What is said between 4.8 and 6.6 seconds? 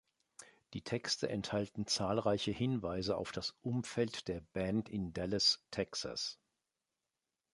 in Dallas, Texas.